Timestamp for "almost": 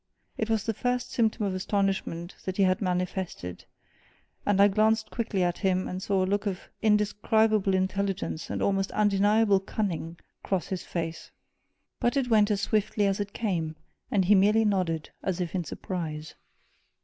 8.63-8.91